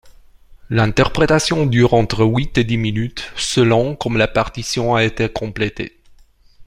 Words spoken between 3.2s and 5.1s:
selon comme la partition a